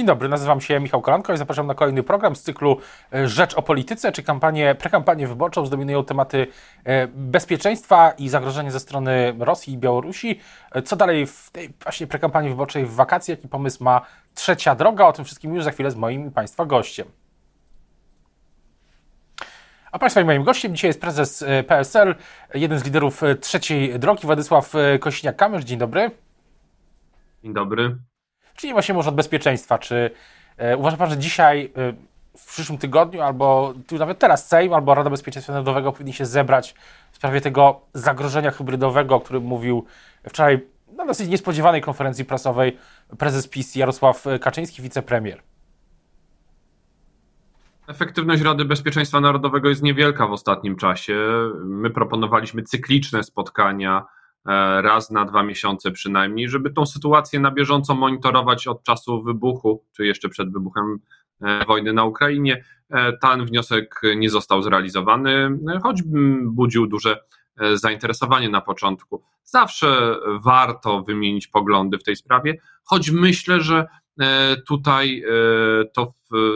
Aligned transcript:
Dzień 0.00 0.06
dobry, 0.06 0.28
nazywam 0.28 0.60
się 0.60 0.80
Michał 0.80 1.02
Kolanko 1.02 1.32
i 1.32 1.36
zapraszam 1.36 1.66
na 1.66 1.74
kolejny 1.74 2.02
program 2.02 2.36
z 2.36 2.42
cyklu 2.42 2.76
e, 3.12 3.28
Rzecz 3.28 3.54
o 3.54 3.62
polityce, 3.62 4.12
czy 4.12 4.22
kampanię, 4.22 4.74
prekampanię 4.74 5.26
wyborczą. 5.26 5.66
Zdominują 5.66 6.04
tematy 6.04 6.46
e, 6.84 7.06
bezpieczeństwa 7.06 8.10
i 8.10 8.28
zagrożenia 8.28 8.70
ze 8.70 8.80
strony 8.80 9.34
Rosji 9.38 9.74
i 9.74 9.78
Białorusi. 9.78 10.40
E, 10.72 10.82
co 10.82 10.96
dalej 10.96 11.26
w 11.26 11.50
tej 11.50 11.72
właśnie 11.82 12.06
prekampanii 12.06 12.50
wyborczej 12.50 12.86
w 12.86 12.94
wakacje? 12.94 13.34
Jaki 13.34 13.48
pomysł 13.48 13.84
ma 13.84 14.00
trzecia 14.34 14.74
droga? 14.74 15.06
O 15.06 15.12
tym 15.12 15.24
wszystkim 15.24 15.54
już 15.54 15.64
za 15.64 15.70
chwilę 15.70 15.90
z 15.90 15.96
moim 15.96 16.26
i 16.26 16.30
Państwa 16.30 16.66
gościem. 16.66 17.06
A 19.92 19.98
Państwa 19.98 20.20
i 20.20 20.24
moim 20.24 20.44
gościem 20.44 20.74
dzisiaj 20.74 20.88
jest 20.88 21.00
prezes 21.00 21.44
PSL, 21.66 22.14
jeden 22.54 22.78
z 22.78 22.84
liderów 22.84 23.22
trzeciej 23.40 23.98
drogi, 23.98 24.26
Władysław 24.26 24.74
Kośniak-Kamysz. 25.00 25.64
Dzień 25.64 25.78
dobry. 25.78 26.10
Dzień 27.42 27.54
dobry. 27.54 28.09
Czyli 28.56 28.72
właśnie 28.72 28.94
może 28.94 29.08
od 29.08 29.14
bezpieczeństwa. 29.14 29.78
Czy 29.78 30.10
e, 30.56 30.76
uważa 30.76 30.96
Pan, 30.96 31.10
że 31.10 31.18
dzisiaj, 31.18 31.72
e, 31.76 31.92
w 32.38 32.46
przyszłym 32.46 32.78
tygodniu, 32.78 33.22
albo 33.22 33.74
tu 33.86 33.98
nawet 33.98 34.18
teraz 34.18 34.48
Sejm, 34.48 34.72
albo 34.72 34.94
Rada 34.94 35.10
Bezpieczeństwa 35.10 35.52
Narodowego 35.52 35.92
powinni 35.92 36.12
się 36.12 36.26
zebrać 36.26 36.74
w 37.12 37.16
sprawie 37.16 37.40
tego 37.40 37.80
zagrożenia 37.94 38.50
hybrydowego, 38.50 39.14
o 39.14 39.20
którym 39.20 39.42
mówił 39.42 39.84
wczoraj 40.28 40.60
na 40.96 41.06
dosyć 41.06 41.28
niespodziewanej 41.28 41.80
konferencji 41.80 42.24
prasowej 42.24 42.78
prezes 43.18 43.48
PiS 43.48 43.74
Jarosław 43.74 44.24
Kaczyński, 44.40 44.82
wicepremier? 44.82 45.42
Efektywność 47.88 48.42
Rady 48.42 48.64
Bezpieczeństwa 48.64 49.20
Narodowego 49.20 49.68
jest 49.68 49.82
niewielka 49.82 50.26
w 50.26 50.32
ostatnim 50.32 50.76
czasie. 50.76 51.16
My 51.64 51.90
proponowaliśmy 51.90 52.62
cykliczne 52.62 53.22
spotkania 53.22 54.06
raz 54.82 55.10
na 55.10 55.24
dwa 55.24 55.42
miesiące 55.42 55.90
przynajmniej, 55.90 56.48
żeby 56.48 56.70
tą 56.70 56.86
sytuację 56.86 57.40
na 57.40 57.50
bieżąco 57.50 57.94
monitorować 57.94 58.66
od 58.66 58.82
czasu 58.82 59.22
wybuchu, 59.22 59.84
czy 59.96 60.06
jeszcze 60.06 60.28
przed 60.28 60.52
wybuchem 60.52 60.98
e, 61.40 61.64
wojny 61.64 61.92
na 61.92 62.04
Ukrainie. 62.04 62.64
E, 62.90 63.12
ten 63.12 63.46
wniosek 63.46 64.00
nie 64.16 64.30
został 64.30 64.62
zrealizowany, 64.62 65.58
choć 65.82 66.02
budził 66.42 66.86
duże 66.86 67.24
zainteresowanie 67.74 68.48
na 68.48 68.60
początku. 68.60 69.22
Zawsze 69.44 70.16
warto 70.44 71.02
wymienić 71.02 71.46
poglądy 71.46 71.98
w 71.98 72.02
tej 72.02 72.16
sprawie, 72.16 72.60
choć 72.84 73.10
myślę, 73.10 73.60
że 73.60 73.86
tutaj 74.66 75.22
to 75.94 76.12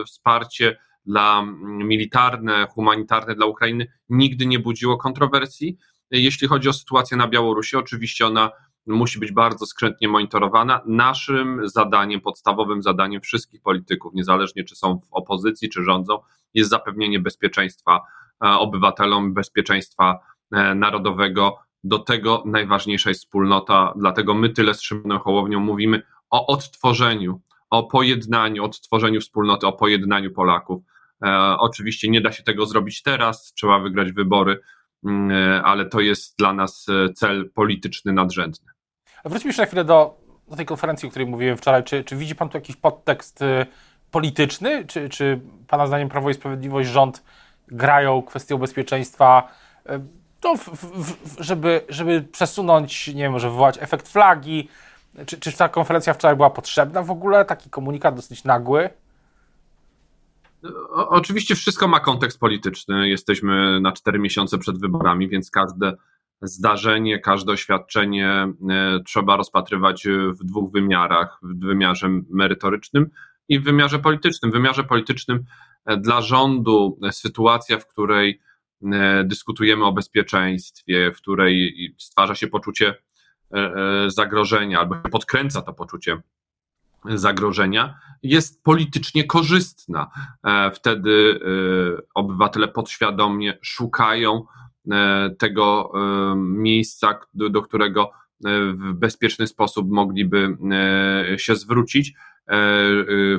wsparcie 0.06 0.76
dla 1.06 1.42
militarne, 1.66 2.66
humanitarne 2.70 3.34
dla 3.34 3.46
Ukrainy 3.46 3.86
nigdy 4.08 4.46
nie 4.46 4.58
budziło 4.58 4.96
kontrowersji. 4.96 5.78
Jeśli 6.10 6.48
chodzi 6.48 6.68
o 6.68 6.72
sytuację 6.72 7.16
na 7.16 7.28
Białorusi, 7.28 7.76
oczywiście 7.76 8.26
ona 8.26 8.50
musi 8.86 9.18
być 9.18 9.32
bardzo 9.32 9.66
skrzętnie 9.66 10.08
monitorowana. 10.08 10.80
Naszym 10.86 11.68
zadaniem, 11.68 12.20
podstawowym 12.20 12.82
zadaniem 12.82 13.20
wszystkich 13.20 13.62
polityków, 13.62 14.14
niezależnie 14.14 14.64
czy 14.64 14.76
są 14.76 14.98
w 14.98 15.12
opozycji, 15.12 15.68
czy 15.68 15.84
rządzą, 15.84 16.18
jest 16.54 16.70
zapewnienie 16.70 17.20
bezpieczeństwa 17.20 18.00
e, 18.44 18.48
obywatelom, 18.48 19.34
bezpieczeństwa 19.34 20.18
e, 20.52 20.74
narodowego. 20.74 21.58
Do 21.84 21.98
tego 21.98 22.42
najważniejsza 22.46 23.10
jest 23.10 23.20
wspólnota, 23.20 23.92
dlatego 23.96 24.34
my 24.34 24.48
tyle 24.48 24.74
z 24.74 24.82
Szymonem 24.82 25.18
Hołownią 25.18 25.60
mówimy 25.60 26.02
o 26.30 26.46
odtworzeniu, 26.46 27.40
o 27.70 27.82
pojednaniu, 27.82 28.64
odtworzeniu 28.64 29.20
wspólnoty, 29.20 29.66
o 29.66 29.72
pojednaniu 29.72 30.30
Polaków. 30.30 30.82
E, 31.24 31.56
oczywiście 31.58 32.08
nie 32.08 32.20
da 32.20 32.32
się 32.32 32.42
tego 32.42 32.66
zrobić 32.66 33.02
teraz, 33.02 33.52
trzeba 33.52 33.78
wygrać 33.78 34.12
wybory, 34.12 34.60
ale 35.64 35.86
to 35.86 36.00
jest 36.00 36.38
dla 36.38 36.52
nas 36.52 36.86
e, 36.88 37.12
cel 37.12 37.50
polityczny 37.50 38.12
nadrzędny. 38.12 38.72
Wróćmy 39.24 39.48
jeszcze 39.48 39.62
na 39.62 39.66
chwilę 39.66 39.84
do, 39.84 40.18
do 40.48 40.56
tej 40.56 40.66
konferencji, 40.66 41.06
o 41.06 41.10
której 41.10 41.28
mówiłem 41.28 41.56
wczoraj. 41.56 41.84
Czy, 41.84 42.04
czy 42.04 42.16
widzi 42.16 42.34
Pan 42.34 42.48
tu 42.48 42.56
jakiś 42.56 42.76
podtekst 42.76 43.42
e, 43.42 43.66
polityczny? 44.10 44.84
Czy, 44.86 45.08
czy 45.08 45.40
Pana 45.68 45.86
zdaniem 45.86 46.08
Prawo 46.08 46.30
i 46.30 46.34
Sprawiedliwość, 46.34 46.88
rząd 46.88 47.22
grają 47.68 48.22
kwestią 48.22 48.58
bezpieczeństwa, 48.58 49.48
to 50.40 50.56
w, 50.56 50.68
w, 50.68 51.42
żeby, 51.42 51.84
żeby 51.88 52.22
przesunąć, 52.22 53.08
nie 53.08 53.22
wiem, 53.22 53.32
może 53.32 53.50
wywołać 53.50 53.78
efekt 53.80 54.08
flagi? 54.08 54.68
Czy, 55.26 55.40
czy 55.40 55.52
ta 55.52 55.68
konferencja 55.68 56.14
wczoraj 56.14 56.36
była 56.36 56.50
potrzebna 56.50 57.02
w 57.02 57.10
ogóle? 57.10 57.44
Taki 57.44 57.70
komunikat 57.70 58.14
dosyć 58.14 58.44
nagły? 58.44 58.90
Oczywiście 60.92 61.54
wszystko 61.54 61.88
ma 61.88 62.00
kontekst 62.00 62.40
polityczny. 62.40 63.08
Jesteśmy 63.08 63.80
na 63.80 63.92
cztery 63.92 64.18
miesiące 64.18 64.58
przed 64.58 64.80
wyborami, 64.80 65.28
więc 65.28 65.50
każde 65.50 65.96
zdarzenie, 66.42 67.18
każde 67.18 67.52
oświadczenie 67.52 68.28
e, 68.28 69.00
trzeba 69.06 69.36
rozpatrywać 69.36 70.06
w 70.40 70.44
dwóch 70.44 70.72
wymiarach: 70.72 71.38
w 71.42 71.66
wymiarze 71.66 72.08
merytorycznym 72.30 73.10
i 73.48 73.60
w 73.60 73.64
wymiarze 73.64 73.98
politycznym. 73.98 74.50
W 74.50 74.54
wymiarze 74.54 74.84
politycznym 74.84 75.44
e, 75.86 75.96
dla 75.96 76.20
rządu 76.20 76.98
sytuacja, 77.10 77.78
w 77.78 77.86
której 77.86 78.40
e, 78.82 79.24
dyskutujemy 79.24 79.84
o 79.84 79.92
bezpieczeństwie, 79.92 81.12
w 81.14 81.16
której 81.16 81.94
stwarza 81.98 82.34
się 82.34 82.46
poczucie 82.46 82.94
zagrożenia 84.06 84.80
albo 84.80 84.94
podkręca 84.94 85.62
to 85.62 85.72
poczucie 85.72 86.20
zagrożenia 87.04 87.98
jest 88.24 88.62
politycznie 88.62 89.24
korzystna. 89.24 90.10
E, 90.44 90.70
wtedy 90.70 91.40
e, 91.98 92.02
obywatele 92.14 92.68
podświadomie 92.68 93.58
szukają 93.62 94.44
e, 94.90 95.30
tego 95.38 95.92
miejsca, 96.36 97.20
do 97.34 97.62
którego 97.62 98.10
w 98.74 98.92
bezpieczny 98.92 99.46
sposób 99.46 99.90
mogliby 99.90 100.56
się 101.36 101.56
zwrócić, 101.56 102.14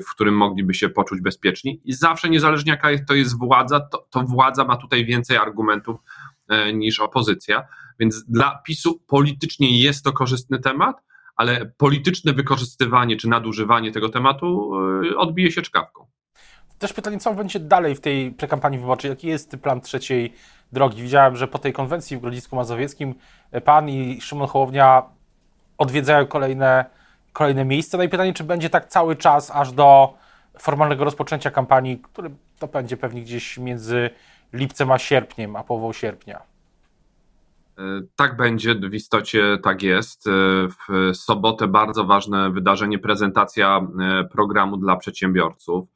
w 0.07 0.11
którym 0.11 0.37
mogliby 0.37 0.73
się 0.73 0.89
poczuć 0.89 1.21
bezpieczni. 1.21 1.81
I 1.83 1.93
zawsze, 1.93 2.29
niezależnie 2.29 2.71
jaka 2.71 2.89
to 3.07 3.13
jest 3.13 3.39
władza, 3.39 3.79
to, 3.79 4.07
to 4.09 4.23
władza 4.23 4.65
ma 4.65 4.77
tutaj 4.77 5.05
więcej 5.05 5.37
argumentów 5.37 5.99
niż 6.73 6.99
opozycja. 6.99 7.63
Więc 7.99 8.25
dla 8.25 8.61
PiSu 8.65 8.99
politycznie 9.07 9.81
jest 9.81 10.03
to 10.03 10.11
korzystny 10.11 10.59
temat, 10.59 11.01
ale 11.35 11.65
polityczne 11.65 12.33
wykorzystywanie 12.33 13.17
czy 13.17 13.29
nadużywanie 13.29 13.91
tego 13.91 14.09
tematu 14.09 14.71
y, 15.03 15.17
odbije 15.17 15.51
się 15.51 15.61
czkawką. 15.61 16.05
Też 16.79 16.93
pytanie, 16.93 17.19
co 17.19 17.33
będzie 17.33 17.59
dalej 17.59 17.95
w 17.95 18.01
tej 18.01 18.31
prekampanii 18.31 18.79
wyborczej? 18.79 19.09
Jaki 19.09 19.27
jest 19.27 19.57
plan 19.57 19.81
trzeciej 19.81 20.33
drogi? 20.71 21.01
Widziałem, 21.01 21.35
że 21.35 21.47
po 21.47 21.59
tej 21.59 21.73
konwencji 21.73 22.17
w 22.17 22.21
Grodzisku 22.21 22.55
Mazowieckim 22.55 23.15
pan 23.65 23.89
i 23.89 24.21
Szymon 24.21 24.47
Hołownia 24.47 25.03
odwiedzają 25.77 26.25
kolejne, 26.27 26.85
kolejne 27.33 27.65
miejsca. 27.65 27.97
No 27.97 28.03
i 28.03 28.09
pytanie, 28.09 28.33
czy 28.33 28.43
będzie 28.43 28.69
tak 28.69 28.87
cały 28.87 29.15
czas, 29.15 29.51
aż 29.51 29.71
do 29.71 30.13
formalnego 30.59 31.03
rozpoczęcia 31.03 31.51
kampanii, 31.51 31.97
który 31.97 32.29
to 32.59 32.67
będzie 32.67 32.97
pewnie 32.97 33.21
gdzieś 33.21 33.57
między 33.57 34.09
lipcem 34.53 34.91
a 34.91 34.97
sierpniem, 34.97 35.55
a 35.55 35.63
połową 35.63 35.93
sierpnia. 35.93 36.54
Tak 38.15 38.37
będzie, 38.37 38.75
w 38.75 38.93
istocie 38.93 39.57
tak 39.63 39.83
jest. 39.83 40.29
W 40.69 41.15
sobotę 41.15 41.67
bardzo 41.67 42.03
ważne 42.03 42.51
wydarzenie, 42.51 42.99
prezentacja 42.99 43.87
e, 43.99 44.23
programu 44.23 44.77
dla 44.77 44.95
przedsiębiorców. 44.95 45.89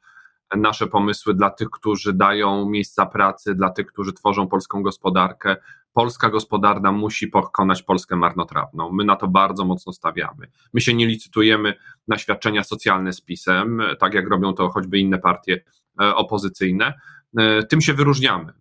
Nasze 0.56 0.86
pomysły 0.86 1.34
dla 1.34 1.50
tych, 1.50 1.70
którzy 1.70 2.12
dają 2.12 2.68
miejsca 2.68 3.06
pracy, 3.06 3.54
dla 3.54 3.70
tych, 3.70 3.86
którzy 3.86 4.12
tworzą 4.12 4.48
polską 4.48 4.82
gospodarkę. 4.82 5.56
Polska 5.92 6.28
gospodarka 6.28 6.92
musi 6.92 7.28
pokonać 7.28 7.82
Polskę 7.82 8.16
marnotrawną. 8.16 8.92
My 8.92 9.04
na 9.04 9.16
to 9.16 9.28
bardzo 9.28 9.64
mocno 9.64 9.92
stawiamy. 9.92 10.46
My 10.72 10.80
się 10.80 10.94
nie 10.94 11.06
licytujemy 11.06 11.74
na 12.08 12.18
świadczenia 12.18 12.64
socjalne 12.64 13.12
z 13.12 13.20
PiSem, 13.20 13.82
tak 13.98 14.14
jak 14.14 14.28
robią 14.28 14.52
to 14.52 14.68
choćby 14.68 14.98
inne 14.98 15.18
partie 15.18 15.64
e, 16.00 16.14
opozycyjne. 16.14 16.94
E, 17.38 17.62
tym 17.62 17.80
się 17.80 17.94
wyróżniamy. 17.94 18.52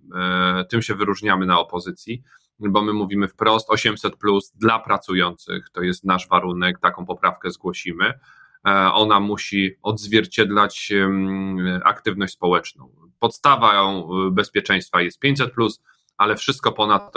Tym 0.70 0.82
się 0.82 0.96
wyróżniamy 0.96 1.46
na 1.46 1.60
opozycji 1.60 2.24
bo 2.60 2.82
my 2.82 2.94
mówimy 2.94 3.28
wprost 3.28 3.70
800 3.70 4.16
plus 4.16 4.52
dla 4.56 4.80
pracujących, 4.80 5.70
to 5.70 5.82
jest 5.82 6.04
nasz 6.04 6.28
warunek, 6.28 6.80
taką 6.80 7.06
poprawkę 7.06 7.52
zgłosimy. 7.52 8.06
E, 8.06 8.14
ona 8.94 9.20
musi 9.20 9.76
odzwierciedlać 9.82 10.94
aktywność 11.84 12.34
społeczną. 12.34 12.90
Podstawa 13.20 13.84
bezpieczeństwa 14.32 15.02
jest 15.02 15.20
500 15.20 15.54
plus, 15.54 15.82
ale 16.18 16.36
wszystko 16.36 16.72
ponad 16.72 17.14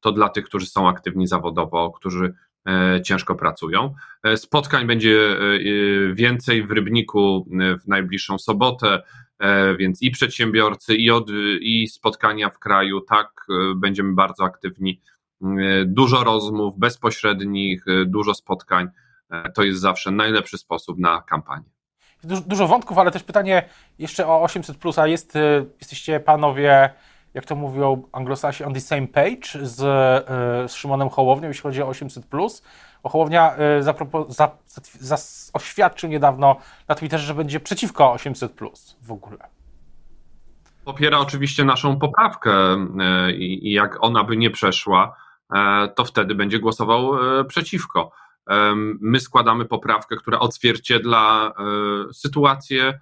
to 0.00 0.12
dla 0.12 0.28
tych, 0.28 0.44
którzy 0.44 0.66
są 0.66 0.88
aktywni 0.88 1.26
zawodowo, 1.26 1.90
którzy 1.90 2.34
e, 2.66 3.02
ciężko 3.02 3.34
pracują. 3.34 3.94
E, 4.22 4.36
spotkań 4.36 4.86
będzie 4.86 5.36
więcej 6.12 6.66
w 6.66 6.70
Rybniku 6.70 7.46
w 7.84 7.88
najbliższą 7.88 8.38
sobotę, 8.38 9.02
E, 9.02 9.23
więc 9.78 10.02
i 10.02 10.10
przedsiębiorcy, 10.10 10.94
i, 10.94 11.10
od, 11.10 11.30
i 11.60 11.88
spotkania 11.88 12.50
w 12.50 12.58
kraju, 12.58 13.00
tak, 13.00 13.46
e, 13.50 13.74
będziemy 13.76 14.14
bardzo 14.14 14.44
aktywni. 14.44 15.00
E, 15.42 15.46
dużo 15.84 16.24
rozmów 16.24 16.78
bezpośrednich, 16.78 17.84
dużo 18.06 18.34
spotkań. 18.34 18.88
To 19.54 19.62
jest 19.62 19.80
zawsze 19.80 20.10
najlepszy 20.10 20.58
sposób 20.58 20.98
na 20.98 21.22
kampanię. 21.22 21.64
Dużo, 22.24 22.42
dużo 22.42 22.68
wątków, 22.68 22.98
ale 22.98 23.10
też 23.10 23.22
pytanie 23.22 23.68
jeszcze 23.98 24.26
o 24.26 24.42
800, 24.42 24.76
a 24.98 25.06
jest, 25.06 25.34
jesteście 25.80 26.20
panowie, 26.20 26.90
jak 27.34 27.46
to 27.46 27.56
mówią 27.56 28.08
anglosasi, 28.12 28.64
on 28.64 28.74
the 28.74 28.80
same 28.80 29.06
page 29.06 29.66
z, 29.66 29.76
z 30.70 30.74
Szymonem 30.74 31.08
Hołownią, 31.08 31.48
jeśli 31.48 31.62
chodzi 31.62 31.82
o 31.82 31.88
800. 31.88 32.26
Hołownia 33.04 33.56
za, 34.30 35.18
oświadczył 35.52 36.10
niedawno 36.10 36.56
na 36.88 36.94
Twitterze, 36.94 37.26
że 37.26 37.34
będzie 37.34 37.60
przeciwko 37.60 38.12
800 38.12 38.52
plus 38.52 38.96
w 39.02 39.12
ogóle. 39.12 39.38
Popiera 40.84 41.18
oczywiście 41.18 41.64
naszą 41.64 41.98
poprawkę 41.98 42.52
i 43.38 43.72
jak 43.72 44.04
ona 44.04 44.24
by 44.24 44.36
nie 44.36 44.50
przeszła, 44.50 45.16
to 45.94 46.04
wtedy 46.04 46.34
będzie 46.34 46.58
głosował 46.58 47.12
przeciwko. 47.48 48.12
My 49.00 49.20
składamy 49.20 49.64
poprawkę, 49.64 50.16
która 50.16 50.38
odzwierciedla 50.38 51.52
sytuację 52.12 53.00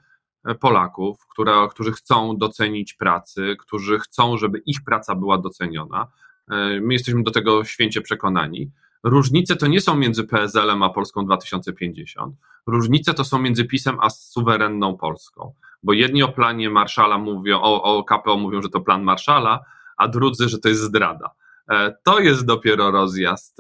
Polaków, 0.61 1.27
którzy 1.71 1.93
chcą 1.93 2.37
docenić 2.37 2.95
pracy, 2.95 3.57
którzy 3.59 3.99
chcą, 3.99 4.39
żeby 4.39 4.59
ich 4.59 4.85
praca 4.85 5.15
była 5.15 5.39
doceniona. 5.39 6.07
E, 6.51 6.81
my 6.81 6.93
jesteśmy 6.95 7.23
do 7.23 7.31
tego 7.31 7.65
święcie 7.65 8.01
przekonani. 8.01 8.71
Różnice 9.03 9.57
to 9.57 9.67
nie 9.67 9.81
są 9.81 9.95
między 9.95 10.25
PSL-em 10.25 10.83
a 10.83 10.91
Polską 10.91 11.25
2050. 11.25 12.37
Różnice 12.67 13.15
to 13.15 13.25
są 13.25 13.39
między 13.39 13.65
PiSem 13.65 13.97
a 14.01 14.11
suwerenną 14.11 14.97
Polską. 14.97 15.55
Bo 15.83 15.93
jedni 15.93 16.23
o 16.23 16.29
planie 16.29 16.71
Marszala 16.71 17.19
mówią, 17.19 17.61
o, 17.61 17.83
o 17.83 18.05
KPO 18.05 18.37
mówią, 18.37 18.63
że 18.63 18.69
to 18.69 18.81
plan 18.81 19.03
Marszala, 19.03 19.65
a 19.97 20.09
drudzy, 20.09 20.49
że 20.49 20.59
to 20.59 20.69
jest 20.69 20.81
zdrada. 20.81 21.31
E, 21.71 21.95
to 22.05 22.21
jest 22.21 22.47
dopiero 22.47 22.91
rozjazd. 22.91 23.59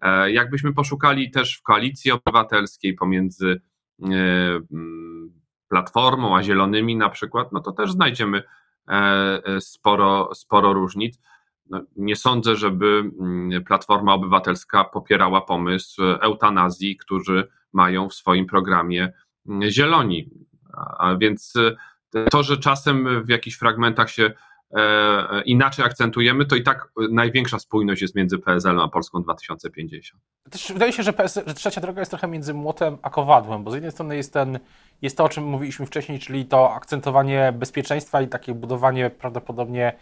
E, 0.00 0.32
jakbyśmy 0.32 0.74
poszukali 0.74 1.30
też 1.30 1.58
w 1.58 1.62
koalicji 1.62 2.12
obywatelskiej 2.12 2.94
pomiędzy 2.94 3.60
Platformą, 5.68 6.36
a 6.36 6.42
Zielonymi 6.42 6.96
na 6.96 7.10
przykład, 7.10 7.52
no 7.52 7.60
to 7.60 7.72
też 7.72 7.92
znajdziemy 7.92 8.42
e, 8.88 8.92
e, 9.44 9.60
sporo, 9.60 10.34
sporo 10.34 10.72
różnic. 10.72 11.18
No, 11.70 11.80
nie 11.96 12.16
sądzę, 12.16 12.56
żeby 12.56 13.10
mm, 13.20 13.64
Platforma 13.64 14.14
Obywatelska 14.14 14.84
popierała 14.84 15.40
pomysł 15.40 16.02
eutanazji, 16.02 16.96
którzy 16.96 17.48
mają 17.72 18.08
w 18.08 18.14
swoim 18.14 18.46
programie 18.46 19.12
mm, 19.48 19.70
Zieloni. 19.70 20.30
A 20.98 21.16
więc 21.16 21.54
e, 22.14 22.24
to, 22.30 22.42
że 22.42 22.56
czasem 22.56 23.24
w 23.24 23.28
jakichś 23.28 23.56
fragmentach 23.56 24.10
się 24.10 24.32
E, 24.74 25.42
inaczej 25.42 25.84
akcentujemy, 25.84 26.46
to 26.46 26.56
i 26.56 26.62
tak 26.62 26.88
największa 27.10 27.58
spójność 27.58 28.02
jest 28.02 28.14
między 28.14 28.38
PSL 28.38 28.80
a 28.80 28.88
Polską 28.88 29.22
2050. 29.22 30.22
Też 30.50 30.72
wydaje 30.72 30.92
się, 30.92 31.02
że, 31.02 31.12
że 31.46 31.54
trzecia 31.54 31.80
droga 31.80 32.00
jest 32.00 32.10
trochę 32.10 32.28
między 32.28 32.54
młotem 32.54 32.98
a 33.02 33.10
kowadłem, 33.10 33.64
bo 33.64 33.70
z 33.70 33.74
jednej 33.74 33.92
strony 33.92 34.16
jest, 34.16 34.32
ten, 34.32 34.58
jest 35.02 35.16
to, 35.16 35.24
o 35.24 35.28
czym 35.28 35.44
mówiliśmy 35.44 35.86
wcześniej, 35.86 36.18
czyli 36.18 36.46
to 36.46 36.74
akcentowanie 36.74 37.52
bezpieczeństwa 37.52 38.22
i 38.22 38.28
takie 38.28 38.54
budowanie 38.54 39.10
prawdopodobnie 39.10 39.96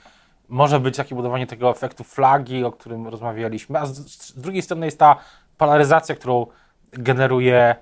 może 0.49 0.81
być 0.81 0.97
takie 0.97 1.15
budowanie 1.15 1.47
tego 1.47 1.71
efektu 1.71 2.05
flagi, 2.05 2.65
o 2.65 2.73
którym 2.73 3.09
rozmawialiśmy, 3.09 3.79
a 3.79 3.87
z, 3.87 3.99
z 3.99 4.41
drugiej 4.41 4.63
strony 4.63 4.87
jest 4.87 4.99
ta 4.99 5.17
polaryzacja, 5.59 6.15
którą 6.15 6.47
generuje 6.93 7.77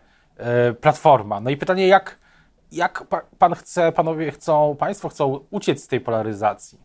y, 0.70 0.74
Platforma. 0.74 1.40
No 1.40 1.50
i 1.50 1.56
pytanie, 1.56 1.86
jak 1.86 2.22
jak 2.72 3.04
pan 3.38 3.54
chce, 3.54 3.92
panowie 3.92 4.30
chcą, 4.30 4.76
państwo 4.78 5.08
chcą 5.08 5.46
uciec 5.50 5.84
z 5.84 5.88
tej 5.88 6.00
polaryzacji? 6.00 6.78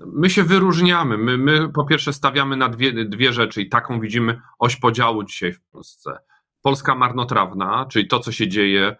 My 0.00 0.30
się 0.30 0.42
wyróżniamy. 0.42 1.18
My, 1.18 1.38
my 1.38 1.68
po 1.68 1.84
pierwsze 1.84 2.12
stawiamy 2.12 2.56
na 2.56 2.68
dwie, 2.68 3.04
dwie 3.04 3.32
rzeczy 3.32 3.62
i 3.62 3.68
taką 3.68 4.00
widzimy 4.00 4.40
oś 4.58 4.76
podziału 4.76 5.24
dzisiaj 5.24 5.52
w 5.52 5.60
Polsce. 5.60 6.18
Polska 6.62 6.94
marnotrawna, 6.94 7.86
czyli 7.90 8.08
to, 8.08 8.20
co 8.20 8.32
się 8.32 8.48
dzieje 8.48 8.96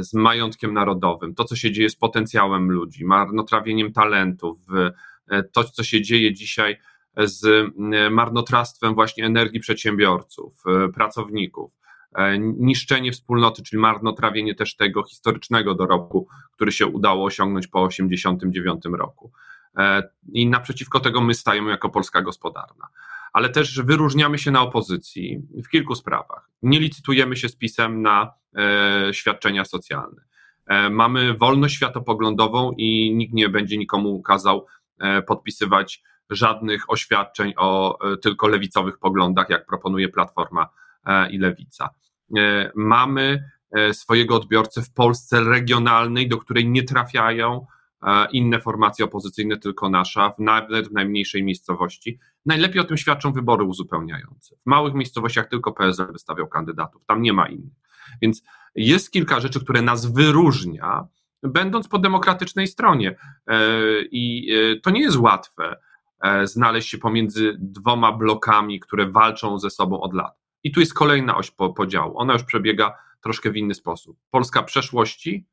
z 0.00 0.14
majątkiem 0.14 0.74
narodowym, 0.74 1.34
to, 1.34 1.44
co 1.44 1.56
się 1.56 1.72
dzieje 1.72 1.88
z 1.88 1.96
potencjałem 1.96 2.70
ludzi, 2.70 3.04
marnotrawieniem 3.04 3.92
talentów, 3.92 4.58
e, 5.28 5.42
to, 5.42 5.64
co 5.64 5.82
się 5.82 6.02
dzieje 6.02 6.34
dzisiaj 6.34 6.76
z 7.16 7.44
e, 7.44 8.10
marnotrawstwem 8.10 8.94
właśnie 8.94 9.26
energii 9.26 9.60
przedsiębiorców, 9.60 10.64
pracowników 10.94 11.72
E, 12.14 12.38
niszczenie 12.38 13.12
wspólnoty, 13.12 13.62
czyli 13.62 13.80
marnotrawienie 13.80 14.54
też 14.54 14.76
tego 14.76 15.02
historycznego 15.02 15.74
dorobku, 15.74 16.28
który 16.52 16.72
się 16.72 16.86
udało 16.86 17.24
osiągnąć 17.24 17.66
po 17.66 17.88
1989 17.88 18.98
roku. 18.98 19.32
E, 19.76 20.02
I 20.32 20.46
naprzeciwko 20.46 21.00
tego 21.00 21.20
my 21.20 21.34
stajemy 21.34 21.70
jako 21.70 21.90
Polska 21.90 22.22
gospodarna. 22.22 22.88
Ale 23.32 23.48
też 23.48 23.80
wyróżniamy 23.80 24.38
się 24.38 24.50
na 24.50 24.60
opozycji 24.60 25.42
w 25.64 25.68
kilku 25.68 25.94
sprawach. 25.94 26.50
Nie 26.62 26.80
licytujemy 26.80 27.36
się 27.36 27.48
z 27.48 27.56
pisem 27.56 28.02
na 28.02 28.22
e, 28.22 28.28
świadczenia 29.12 29.64
socjalne. 29.64 30.22
Mamy 30.90 31.34
wolność 31.34 31.74
światopoglądową 31.74 32.72
i 32.76 33.14
nikt 33.14 33.34
nie 33.34 33.48
będzie 33.48 33.78
nikomu 33.78 34.22
kazał 34.22 34.66
podpisywać 35.26 36.02
żadnych 36.30 36.90
oświadczeń 36.90 37.52
o 37.56 37.98
tylko 38.22 38.48
lewicowych 38.48 38.98
poglądach, 38.98 39.50
jak 39.50 39.66
proponuje 39.66 40.08
Platforma 40.08 40.68
i 41.30 41.38
Lewica. 41.38 41.90
E, 42.36 42.72
mamy 42.74 43.44
e, 43.70 43.94
swojego 43.94 44.36
odbiorcę 44.36 44.82
w 44.82 44.92
Polsce 44.92 45.44
regionalnej, 45.44 46.28
do 46.28 46.38
której 46.38 46.68
nie 46.68 46.82
trafiają 46.82 47.66
e, 48.02 48.26
inne 48.32 48.60
formacje 48.60 49.04
opozycyjne, 49.04 49.58
tylko 49.58 49.88
nasza, 49.88 50.32
nawet 50.38 50.88
w 50.88 50.92
najmniejszej 50.92 51.44
miejscowości. 51.44 52.18
Najlepiej 52.46 52.80
o 52.80 52.84
tym 52.84 52.96
świadczą 52.96 53.32
wybory 53.32 53.64
uzupełniające. 53.64 54.56
W 54.56 54.66
małych 54.66 54.94
miejscowościach 54.94 55.48
tylko 55.48 55.72
PSL 55.72 56.12
wystawiał 56.12 56.48
kandydatów, 56.48 57.04
tam 57.06 57.22
nie 57.22 57.32
ma 57.32 57.48
innych. 57.48 57.82
Więc 58.22 58.42
jest 58.74 59.10
kilka 59.10 59.40
rzeczy, 59.40 59.60
które 59.60 59.82
nas 59.82 60.12
wyróżnia, 60.12 61.06
będąc 61.42 61.88
po 61.88 61.98
demokratycznej 61.98 62.66
stronie. 62.66 63.16
I 64.10 64.52
to 64.82 64.90
nie 64.90 65.00
jest 65.00 65.16
łatwe 65.16 65.76
znaleźć 66.44 66.88
się 66.88 66.98
pomiędzy 66.98 67.56
dwoma 67.58 68.12
blokami, 68.12 68.80
które 68.80 69.10
walczą 69.10 69.58
ze 69.58 69.70
sobą 69.70 70.00
od 70.00 70.14
lat. 70.14 70.38
I 70.64 70.72
tu 70.72 70.80
jest 70.80 70.94
kolejna 70.94 71.36
oś 71.36 71.50
podziału. 71.50 72.18
Ona 72.18 72.32
już 72.32 72.44
przebiega 72.44 72.94
troszkę 73.22 73.50
w 73.50 73.56
inny 73.56 73.74
sposób. 73.74 74.16
Polska 74.30 74.62
przeszłości 74.62 75.46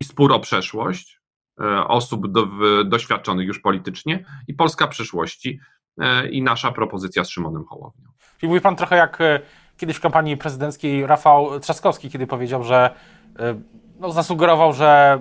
i 0.00 0.04
spór 0.04 0.32
o 0.32 0.40
przeszłość 0.40 1.20
e, 1.60 1.86
osób 1.86 2.32
do, 2.32 2.48
doświadczonych 2.84 3.46
już 3.46 3.60
politycznie 3.60 4.24
i 4.48 4.54
Polska 4.54 4.88
przyszłości 4.88 5.60
e, 5.98 6.28
i 6.28 6.42
nasza 6.42 6.72
propozycja 6.72 7.24
z 7.24 7.28
Szymonem 7.28 7.64
Hołownią. 7.64 8.08
Czyli 8.38 8.48
mówi 8.48 8.60
pan 8.60 8.76
trochę 8.76 8.96
jak 8.96 9.20
e, 9.20 9.40
kiedyś 9.80 9.96
w 9.96 10.00
kampanii 10.00 10.36
prezydenckiej 10.36 11.06
Rafał 11.06 11.60
Trzaskowski, 11.60 12.10
kiedy 12.10 12.26
powiedział, 12.26 12.64
że 12.64 12.90
no, 14.00 14.12
zasugerował, 14.12 14.72
że 14.72 15.18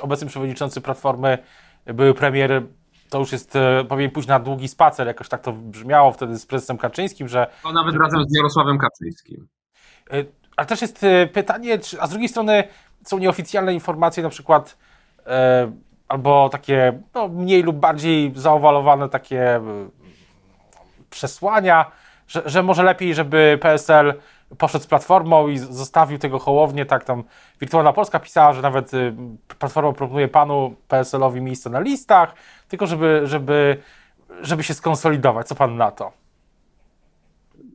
obecny 0.00 0.26
przewodniczący 0.26 0.80
Platformy, 0.80 1.38
były 1.86 2.14
premier 2.14 2.62
to 3.10 3.18
już 3.18 3.32
jest, 3.32 3.56
e, 3.56 3.84
powinien 3.84 4.10
pójść 4.10 4.28
na 4.28 4.38
długi 4.38 4.68
spacer, 4.68 5.06
jakoś 5.06 5.28
tak 5.28 5.40
to 5.40 5.52
brzmiało 5.52 6.12
wtedy 6.12 6.38
z 6.38 6.46
prezesem 6.46 6.78
Kaczyńskim, 6.78 7.28
że... 7.28 7.46
No 7.64 7.72
nawet 7.72 7.96
razem 7.96 8.24
z 8.28 8.36
Jarosławem 8.36 8.78
Kaczyńskim. 8.78 9.48
Ale 10.56 10.66
też 10.66 10.82
jest 10.82 11.06
pytanie, 11.32 11.78
a 12.00 12.06
z 12.06 12.10
drugiej 12.10 12.28
strony 12.28 12.64
są 13.04 13.18
nieoficjalne 13.18 13.74
informacje, 13.74 14.22
na 14.22 14.28
przykład 14.28 14.78
albo 16.08 16.48
takie 16.48 17.02
no, 17.14 17.28
mniej 17.28 17.62
lub 17.62 17.76
bardziej 17.76 18.32
zaowalowane 18.36 19.08
takie 19.08 19.60
przesłania, 21.10 21.90
że, 22.28 22.42
że 22.46 22.62
może 22.62 22.82
lepiej, 22.82 23.14
żeby 23.14 23.58
PSL 23.60 24.14
poszedł 24.58 24.84
z 24.84 24.86
Platformą 24.86 25.48
i 25.48 25.58
zostawił 25.58 26.18
tego 26.18 26.38
Hołownię, 26.38 26.86
tak 26.86 27.04
tam 27.04 27.24
Wirtualna 27.60 27.92
Polska 27.92 28.20
pisała, 28.20 28.52
że 28.52 28.62
nawet 28.62 28.94
y, 28.94 29.14
Platforma 29.58 29.92
proponuje 29.92 30.28
panu 30.28 30.76
PSL-owi 30.88 31.40
miejsce 31.40 31.70
na 31.70 31.80
listach, 31.80 32.34
tylko 32.68 32.86
żeby, 32.86 33.20
żeby, 33.24 33.82
żeby 34.40 34.62
się 34.62 34.74
skonsolidować. 34.74 35.48
Co 35.48 35.54
pan 35.54 35.76
na 35.76 35.90
to? 35.90 36.12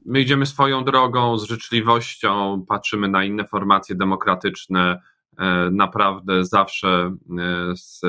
My 0.06 0.20
idziemy 0.20 0.46
swoją 0.46 0.84
drogą 0.84 1.38
z 1.38 1.44
życzliwością, 1.44 2.64
patrzymy 2.68 3.08
na 3.08 3.24
inne 3.24 3.48
formacje 3.48 3.96
demokratyczne, 3.96 5.02
e, 5.38 5.70
naprawdę 5.72 6.46
zawsze 6.46 6.88
e, 7.40 7.76
z 7.76 8.02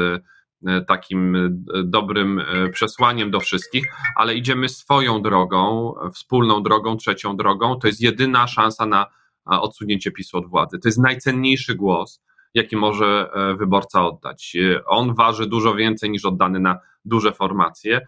takim 0.88 1.36
e, 1.36 1.50
dobrym 1.84 2.38
e, 2.38 2.68
przesłaniem 2.68 3.30
do 3.30 3.40
wszystkich, 3.40 3.86
ale 4.16 4.34
idziemy 4.34 4.68
swoją 4.68 5.22
drogą, 5.22 5.94
wspólną 6.14 6.62
drogą, 6.62 6.96
trzecią 6.96 7.36
drogą. 7.36 7.78
To 7.78 7.86
jest 7.86 8.00
jedyna 8.00 8.46
szansa 8.46 8.86
na 8.86 9.06
odsunięcie 9.44 10.10
PiSu 10.10 10.38
od 10.38 10.46
władzy. 10.46 10.78
To 10.78 10.88
jest 10.88 10.98
najcenniejszy 10.98 11.74
głos, 11.74 12.22
jaki 12.54 12.76
może 12.76 13.30
wyborca 13.58 14.06
oddać. 14.06 14.56
On 14.86 15.14
waży 15.14 15.46
dużo 15.46 15.74
więcej 15.74 16.10
niż 16.10 16.24
oddany 16.24 16.60
na 16.60 16.78
duże 17.04 17.32
formacje, 17.32 18.06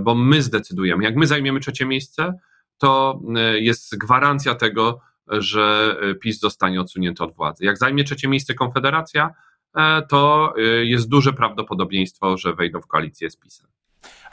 bo 0.00 0.14
my 0.14 0.42
zdecydujemy. 0.42 1.04
Jak 1.04 1.16
my 1.16 1.26
zajmiemy 1.26 1.60
trzecie 1.60 1.86
miejsce, 1.86 2.34
to 2.78 3.20
jest 3.54 3.98
gwarancja 3.98 4.54
tego, 4.54 5.00
że 5.28 5.96
PiS 6.20 6.40
zostanie 6.40 6.80
odsunięty 6.80 7.24
od 7.24 7.34
władzy. 7.34 7.64
Jak 7.64 7.78
zajmie 7.78 8.04
trzecie 8.04 8.28
miejsce 8.28 8.54
Konfederacja, 8.54 9.30
E, 9.30 9.55
to 10.08 10.52
e, 10.56 10.60
jest 10.84 11.08
duże 11.08 11.32
prawdopodobieństwo, 11.32 12.36
że 12.36 12.52
wejdą 12.52 12.80
w 12.80 12.86
koalicję 12.86 13.30
z 13.30 13.36
PiSem. 13.36 13.66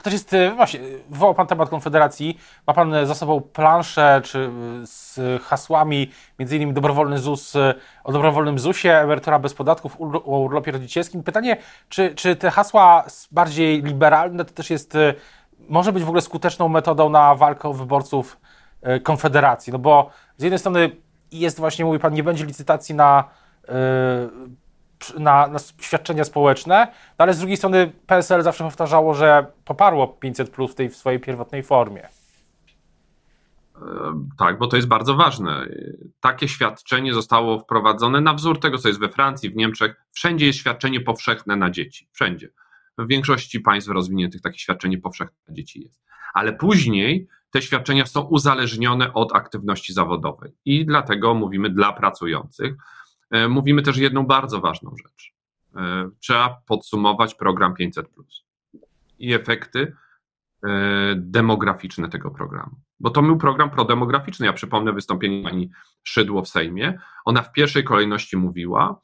To 0.02 0.10
jest, 0.10 0.34
e, 0.34 0.50
właśnie, 0.50 0.80
wywołał 1.10 1.34
Pan 1.34 1.46
temat 1.46 1.68
Konfederacji. 1.68 2.38
Ma 2.66 2.74
Pan 2.74 3.06
za 3.06 3.14
sobą 3.14 3.40
planszę 3.40 4.20
czy 4.24 4.50
z 4.82 5.20
hasłami, 5.42 6.10
między 6.38 6.56
innymi 6.56 6.72
dobrowolny 6.72 7.18
ZUS, 7.18 7.56
o 8.04 8.12
dobrowolnym 8.12 8.58
ZUSie, 8.58 8.98
emerytura 8.98 9.38
bez 9.38 9.54
podatków, 9.54 9.96
o 10.00 10.38
urlopie 10.38 10.72
rodzicielskim. 10.72 11.22
Pytanie, 11.22 11.56
czy, 11.88 12.14
czy 12.14 12.36
te 12.36 12.50
hasła 12.50 13.04
bardziej 13.32 13.82
liberalne 13.82 14.44
to 14.44 14.54
też 14.54 14.70
jest, 14.70 14.96
może 15.68 15.92
być 15.92 16.04
w 16.04 16.08
ogóle 16.08 16.22
skuteczną 16.22 16.68
metodą 16.68 17.10
na 17.10 17.34
walkę 17.34 17.68
o 17.68 17.72
wyborców 17.72 18.40
Konfederacji? 19.02 19.72
No 19.72 19.78
bo 19.78 20.10
z 20.36 20.42
jednej 20.42 20.58
strony 20.58 20.90
jest 21.32 21.58
właśnie, 21.58 21.84
mówi 21.84 21.98
pan, 21.98 22.14
nie 22.14 22.22
będzie 22.22 22.44
licytacji 22.44 22.94
na, 22.94 23.24
na, 25.18 25.46
na 25.46 25.58
świadczenia 25.80 26.24
społeczne, 26.24 26.88
no 27.18 27.22
ale 27.22 27.34
z 27.34 27.38
drugiej 27.38 27.56
strony 27.56 27.92
PSL 28.06 28.42
zawsze 28.42 28.64
powtarzało, 28.64 29.14
że 29.14 29.46
poparło 29.64 30.08
500 30.08 30.50
plus 30.50 30.72
w 30.72 30.74
tej 30.74 30.88
w 30.88 30.96
swojej 30.96 31.20
pierwotnej 31.20 31.62
formie. 31.62 32.08
Tak, 34.38 34.58
bo 34.58 34.66
to 34.66 34.76
jest 34.76 34.88
bardzo 34.88 35.14
ważne. 35.14 35.66
Takie 36.20 36.48
świadczenie 36.48 37.14
zostało 37.14 37.60
wprowadzone 37.60 38.20
na 38.20 38.34
wzór 38.34 38.60
tego, 38.60 38.78
co 38.78 38.88
jest 38.88 39.00
we 39.00 39.08
Francji, 39.08 39.50
w 39.50 39.56
Niemczech. 39.56 39.96
Wszędzie 40.12 40.46
jest 40.46 40.58
świadczenie 40.58 41.00
powszechne 41.00 41.56
na 41.56 41.70
dzieci. 41.70 42.08
Wszędzie. 42.12 42.48
W 42.98 43.06
większości 43.06 43.60
państw 43.60 43.90
rozwiniętych 43.90 44.40
takie 44.40 44.58
świadczenie 44.58 44.98
powszechne 44.98 45.36
na 45.48 45.54
dzieci 45.54 45.82
jest. 45.82 46.02
Ale 46.34 46.52
później 46.52 47.28
te 47.50 47.62
świadczenia 47.62 48.06
są 48.06 48.20
uzależnione 48.20 49.12
od 49.12 49.36
aktywności 49.36 49.92
zawodowej. 49.92 50.52
I 50.64 50.86
dlatego 50.86 51.34
mówimy 51.34 51.70
dla 51.70 51.92
pracujących. 51.92 52.74
E, 53.34 53.48
mówimy 53.48 53.82
też 53.82 53.96
jedną 53.96 54.26
bardzo 54.26 54.60
ważną 54.60 54.96
rzecz. 54.96 55.34
E, 55.76 56.10
trzeba 56.20 56.62
podsumować 56.66 57.34
program 57.34 57.74
500. 57.74 58.08
I 59.18 59.34
efekty 59.34 59.96
e, 60.64 61.14
demograficzne 61.16 62.08
tego 62.08 62.30
programu 62.30 62.76
bo 63.00 63.10
to 63.10 63.22
był 63.22 63.36
program 63.36 63.70
prodemograficzny. 63.70 64.46
Ja 64.46 64.52
przypomnę 64.52 64.92
wystąpienie 64.92 65.42
pani 65.42 65.70
Szydło 66.02 66.42
w 66.42 66.48
Sejmie. 66.48 66.98
Ona 67.24 67.42
w 67.42 67.52
pierwszej 67.52 67.84
kolejności 67.84 68.36
mówiła, 68.36 69.00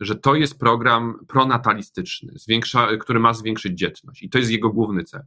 że 0.00 0.16
to 0.16 0.34
jest 0.34 0.58
program 0.58 1.18
pronatalistyczny, 1.28 2.32
zwiększa, 2.34 2.88
który 2.96 3.20
ma 3.20 3.34
zwiększyć 3.34 3.78
dzietność 3.78 4.22
i 4.22 4.30
to 4.30 4.38
jest 4.38 4.50
jego 4.50 4.70
główny 4.70 5.04
cel. 5.04 5.22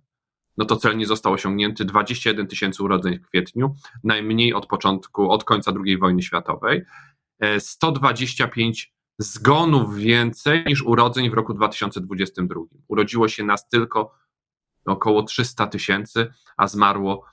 No 0.58 0.66
to 0.66 0.76
cel 0.76 0.98
nie 0.98 1.06
został 1.06 1.34
osiągnięty. 1.34 1.86
21 1.86 2.48
tysięcy 2.48 2.84
urodzeń 2.84 3.20
w 3.20 3.28
kwietniu, 3.28 3.76
najmniej 4.04 4.54
od 4.54 4.66
początku, 4.66 5.32
od 5.32 5.44
końca 5.44 5.72
II 5.86 5.98
wojny 5.98 6.22
światowej. 6.22 6.82
125 7.60 8.84
e, 8.84 8.88
zgonów 9.24 9.96
więcej 9.96 10.63
niż 10.67 10.84
urodzeń 10.84 11.29
w 11.29 11.34
roku 11.34 11.53
2022. 11.53 12.62
Urodziło 12.88 13.27
się 13.27 13.44
nas 13.44 13.70
tylko 13.70 14.15
około 14.86 15.24
300 15.24 15.67
tysięcy, 15.67 16.34
a 16.58 16.67
zmarło 16.67 17.25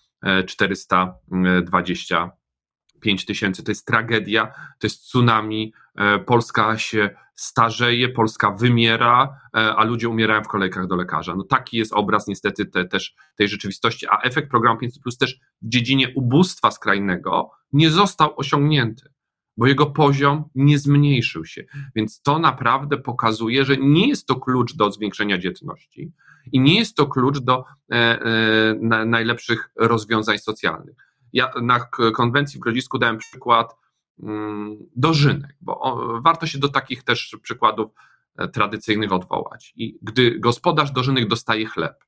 425 0.47 3.25
tysięcy. 3.25 3.63
To 3.63 3.71
jest 3.71 3.87
tragedia, 3.87 4.47
to 4.79 4.87
jest 4.87 5.03
tsunami. 5.03 5.73
E, 5.97 6.19
Polska 6.19 6.79
się 6.79 7.11
starzeje, 7.35 8.09
Polska 8.09 8.51
wymiera, 8.51 9.41
e, 9.57 9.77
a 9.77 9.85
ludzie 9.85 10.09
umierają 10.09 10.43
w 10.43 10.49
kolejkach 10.49 10.87
do 10.87 10.97
lekarza. 10.97 11.37
No 11.37 11.45
taki 11.45 11.77
jest 11.77 11.93
obraz 11.93 12.27
niestety 12.27 12.67
te, 12.67 12.85
też 12.85 13.15
tej 13.37 13.49
rzeczywistości, 13.49 14.07
a 14.11 14.19
efekt 14.19 14.51
programu 14.51 14.81
500 14.81 15.03
Plus 15.03 15.19
też 15.19 15.41
w 15.63 15.69
dziedzinie 15.69 16.13
ubóstwa 16.15 16.71
skrajnego 16.71 17.51
nie 17.73 17.91
został 17.91 18.35
osiągnięty 18.37 19.14
bo 19.57 19.67
jego 19.67 19.87
poziom 19.87 20.45
nie 20.55 20.79
zmniejszył 20.79 21.45
się. 21.45 21.65
Więc 21.95 22.23
to 22.23 22.39
naprawdę 22.39 22.97
pokazuje, 22.97 23.65
że 23.65 23.77
nie 23.77 24.09
jest 24.09 24.27
to 24.27 24.37
klucz 24.37 24.77
do 24.77 24.93
zwiększenia 24.93 25.39
dzietności 25.39 26.13
i 26.53 26.61
nie 26.61 26.79
jest 26.79 26.97
to 26.97 27.07
klucz 27.07 27.39
do 27.39 27.65
e, 27.93 27.95
e, 27.95 28.75
najlepszych 29.07 29.71
rozwiązań 29.77 30.39
socjalnych. 30.39 30.97
Ja 31.33 31.51
na 31.63 31.81
konwencji 32.15 32.61
w 32.61 32.63
Grodzisku 32.63 32.99
dałem 32.99 33.19
przykład 33.19 33.77
mm, 34.23 34.79
dożynek, 34.97 35.57
bo 35.61 35.81
o, 35.81 36.21
warto 36.21 36.47
się 36.47 36.59
do 36.59 36.69
takich 36.69 37.03
też 37.03 37.37
przykładów 37.43 37.91
e, 38.37 38.49
tradycyjnych 38.49 39.13
odwołać. 39.13 39.73
I 39.77 39.99
gdy 40.03 40.41
gospodarz 40.41 40.93
dożynek 40.93 41.29
dostaje 41.29 41.67
chleb, 41.67 42.05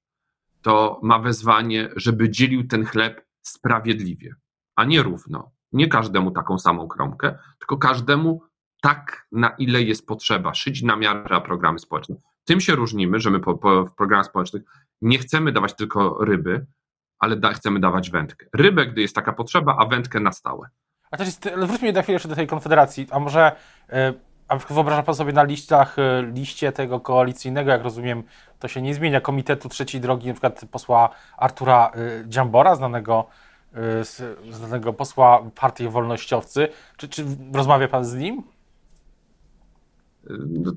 to 0.62 1.00
ma 1.02 1.18
wezwanie, 1.18 1.88
żeby 1.96 2.30
dzielił 2.30 2.66
ten 2.66 2.84
chleb 2.84 3.26
sprawiedliwie, 3.42 4.34
a 4.74 4.84
nie 4.84 5.02
równo 5.02 5.55
nie 5.76 5.88
każdemu 5.88 6.30
taką 6.30 6.58
samą 6.58 6.88
kromkę, 6.88 7.38
tylko 7.58 7.76
każdemu 7.76 8.42
tak, 8.82 9.26
na 9.32 9.48
ile 9.48 9.82
jest 9.82 10.06
potrzeba, 10.06 10.54
szyć 10.54 10.82
na 10.82 10.96
miarę 10.96 11.40
programy 11.40 11.78
społeczne. 11.78 12.16
Tym 12.44 12.60
się 12.60 12.74
różnimy, 12.74 13.20
że 13.20 13.30
my 13.30 13.40
po, 13.40 13.54
po, 13.54 13.84
w 13.84 13.94
programach 13.94 14.26
społecznych 14.26 14.62
nie 15.02 15.18
chcemy 15.18 15.52
dawać 15.52 15.76
tylko 15.76 16.24
ryby, 16.24 16.66
ale 17.18 17.36
da, 17.36 17.52
chcemy 17.52 17.80
dawać 17.80 18.10
wędkę. 18.10 18.46
Rybę, 18.54 18.86
gdy 18.86 19.00
jest 19.00 19.14
taka 19.14 19.32
potrzeba, 19.32 19.76
a 19.78 19.86
wędkę 19.86 20.20
na 20.20 20.32
stałe. 20.32 20.68
A 21.10 21.16
też 21.16 21.26
jest, 21.26 21.50
wróćmy 21.56 21.92
na 21.92 22.02
chwilę 22.02 22.14
jeszcze 22.14 22.28
do 22.28 22.34
tej 22.34 22.46
konfederacji, 22.46 23.06
a 23.10 23.18
może 23.18 23.56
yy, 23.88 23.96
a 24.48 24.56
wyobraża 24.56 25.02
pan 25.02 25.14
sobie 25.14 25.32
na 25.32 25.44
listach, 25.44 25.96
yy, 25.96 26.32
liście 26.32 26.72
tego 26.72 27.00
koalicyjnego, 27.00 27.70
jak 27.70 27.82
rozumiem, 27.82 28.22
to 28.58 28.68
się 28.68 28.82
nie 28.82 28.94
zmienia, 28.94 29.20
Komitetu 29.20 29.68
Trzeciej 29.68 30.00
Drogi, 30.00 30.28
na 30.28 30.34
przykład 30.34 30.64
posła 30.70 31.08
Artura 31.36 31.90
yy, 31.94 32.24
Dziambora, 32.28 32.74
znanego 32.74 33.26
znanego 34.50 34.92
posła 34.92 35.50
partii 35.54 35.88
wolnościowcy. 35.88 36.68
Czy, 36.96 37.08
czy 37.08 37.24
rozmawia 37.54 37.88
pan 37.88 38.04
z 38.04 38.14
nim? 38.14 38.42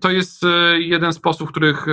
To 0.02 0.10
jest 0.12 0.44
e, 0.44 0.80
jeden 0.80 1.14
z 1.14 1.20
posłów, 1.20 1.50
których 1.50 1.86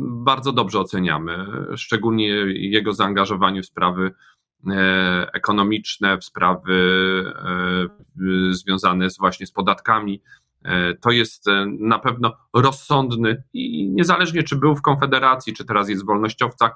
bardzo 0.00 0.52
dobrze 0.52 0.80
oceniamy, 0.80 1.46
szczególnie 1.76 2.28
jego 2.48 2.92
zaangażowanie 2.92 3.62
w 3.62 3.66
sprawy 3.66 4.12
ekonomiczne, 5.32 6.18
w 6.18 6.24
sprawy 6.24 6.74
związane 8.50 9.10
z 9.10 9.18
właśnie 9.18 9.46
z 9.46 9.52
podatkami. 9.52 10.22
To 11.00 11.10
jest 11.10 11.46
na 11.78 11.98
pewno 11.98 12.32
rozsądny 12.54 13.42
i 13.52 13.88
niezależnie 13.88 14.42
czy 14.42 14.56
był 14.56 14.76
w 14.76 14.82
Konfederacji, 14.82 15.52
czy 15.54 15.64
teraz 15.64 15.88
jest 15.88 16.02
w 16.02 16.06
wolnościowcach, 16.06 16.72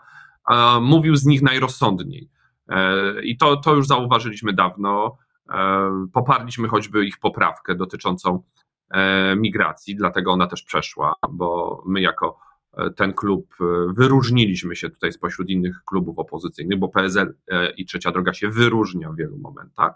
mówił 0.80 1.16
z 1.16 1.26
nich 1.26 1.42
najrozsądniej. 1.42 2.28
E, 2.68 3.23
I 3.23 3.37
to, 3.37 3.56
to 3.56 3.75
już 3.75 3.87
zauważyliśmy 3.87 4.52
dawno. 4.52 5.16
E, 5.50 6.06
poparliśmy 6.12 6.68
choćby 6.68 7.06
ich 7.06 7.18
poprawkę 7.18 7.75
dotyczącą 7.75 8.42
e, 8.90 9.37
migracji, 9.37 9.97
dlatego 9.97 10.33
ona 10.33 10.47
też 10.47 10.62
przeszła, 10.62 11.14
bo 11.30 11.83
my 11.87 12.00
jako 12.00 12.38
ten 12.97 13.12
klub 13.12 13.54
wyróżniliśmy 13.97 14.76
się 14.76 14.90
tutaj 14.90 15.12
spośród 15.12 15.50
innych 15.50 15.83
klubów 15.87 16.18
opozycyjnych, 16.18 16.78
bo 16.78 16.88
PSL 16.88 17.35
i 17.76 17.87
Trzecia 17.87 18.12
Droga 18.12 18.33
się 18.35 18.50
wyróżnia 18.50 19.11
w 19.11 19.16
wielu 19.16 19.38
momentach. 19.38 19.92